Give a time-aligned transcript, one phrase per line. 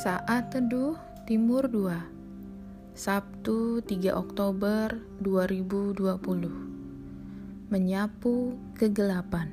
[0.00, 0.96] Saat Teduh
[1.28, 1.92] Timur 2
[2.96, 9.52] Sabtu 3 Oktober 2020 Menyapu kegelapan.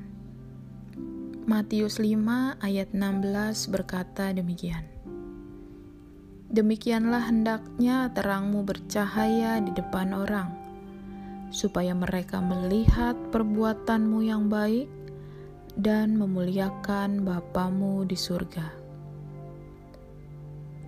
[1.44, 4.88] Matius 5 ayat 16 berkata demikian.
[6.48, 10.48] Demikianlah hendaknya terangmu bercahaya di depan orang
[11.52, 14.88] supaya mereka melihat perbuatanmu yang baik
[15.76, 18.87] dan memuliakan Bapamu di surga.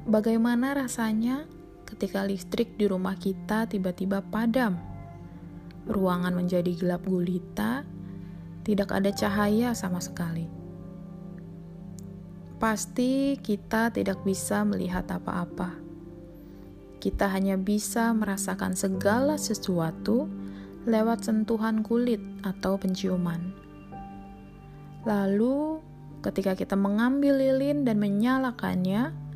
[0.08, 1.44] Bagaimana rasanya
[1.84, 4.80] ketika listrik di rumah kita tiba-tiba padam?
[5.84, 7.84] Ruangan menjadi gelap gulita,
[8.64, 10.48] tidak ada cahaya sama sekali.
[12.56, 15.76] Pasti kita tidak bisa melihat apa-apa.
[17.00, 20.28] Kita hanya bisa merasakan segala sesuatu
[20.84, 23.52] lewat sentuhan kulit atau penciuman.
[25.04, 25.80] Lalu,
[26.20, 29.29] ketika kita mengambil lilin dan menyalakannya,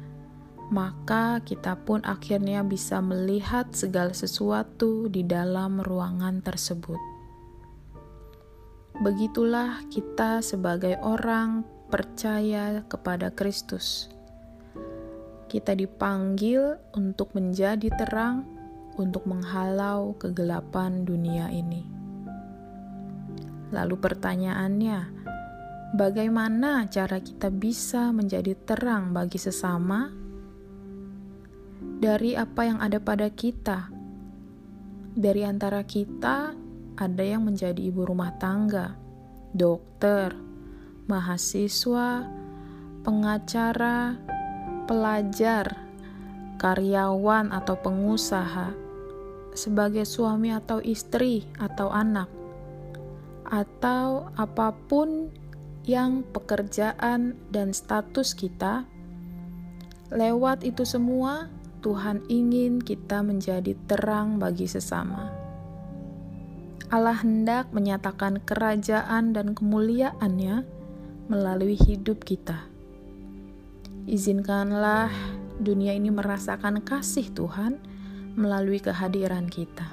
[0.72, 7.00] maka kita pun akhirnya bisa melihat segala sesuatu di dalam ruangan tersebut.
[9.02, 14.08] Begitulah kita, sebagai orang percaya kepada Kristus.
[15.50, 18.46] Kita dipanggil untuk menjadi terang,
[18.94, 21.82] untuk menghalau kegelapan dunia ini.
[23.74, 25.24] Lalu, pertanyaannya,
[25.94, 30.23] Bagaimana cara kita bisa menjadi terang bagi sesama
[32.05, 33.88] dari apa yang ada pada kita?
[35.16, 36.52] Dari antara kita,
[37.00, 38.92] ada yang menjadi ibu rumah tangga,
[39.56, 40.36] dokter,
[41.08, 42.28] mahasiswa,
[43.08, 44.20] pengacara,
[44.84, 45.80] pelajar,
[46.60, 48.77] karyawan, atau pengusaha,
[49.56, 52.28] sebagai suami atau istri atau anak,
[53.48, 55.32] atau apa pun
[55.88, 58.84] yang pekerjaan dan status kita,
[60.12, 61.48] lewat itu semua
[61.84, 65.28] Tuhan ingin kita menjadi terang bagi sesama.
[66.89, 70.65] Allah hendak menyatakan kerajaan dan kemuliaannya
[71.28, 72.65] melalui hidup kita.
[74.09, 75.12] Izinkanlah
[75.61, 77.77] dunia ini merasakan kasih Tuhan
[78.33, 79.84] melalui kehadiran kita,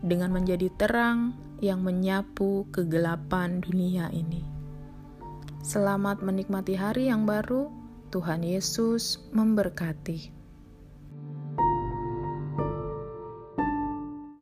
[0.00, 4.40] dengan menjadi terang yang menyapu kegelapan dunia ini.
[5.60, 7.68] Selamat menikmati hari yang baru.
[8.08, 10.41] Tuhan Yesus memberkati.